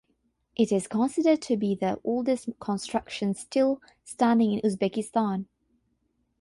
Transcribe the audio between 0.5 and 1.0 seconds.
It is